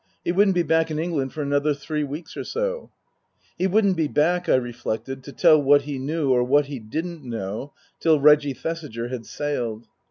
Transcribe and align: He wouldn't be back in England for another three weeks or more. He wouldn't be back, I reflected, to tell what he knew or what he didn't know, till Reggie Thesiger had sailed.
He 0.25 0.31
wouldn't 0.31 0.55
be 0.55 0.63
back 0.63 0.89
in 0.89 0.97
England 0.97 1.31
for 1.31 1.43
another 1.43 1.75
three 1.75 2.03
weeks 2.03 2.35
or 2.35 2.43
more. 2.59 2.89
He 3.55 3.67
wouldn't 3.67 3.95
be 3.95 4.07
back, 4.07 4.49
I 4.49 4.55
reflected, 4.55 5.23
to 5.25 5.31
tell 5.31 5.61
what 5.61 5.83
he 5.83 5.99
knew 5.99 6.31
or 6.31 6.43
what 6.43 6.65
he 6.65 6.79
didn't 6.79 7.23
know, 7.23 7.73
till 7.99 8.19
Reggie 8.19 8.55
Thesiger 8.55 9.09
had 9.09 9.27
sailed. 9.27 9.85